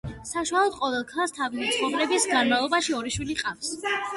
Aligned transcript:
საშუალოდ, 0.27 0.77
ყოველ 0.77 1.03
ქალს 1.11 1.35
თავისი 1.35 1.69
ცხოვრების 1.75 2.27
განმავლობაში 2.33 2.99
ორი 3.03 3.17
შვილი 3.19 3.41
ჰყავს. 3.43 3.71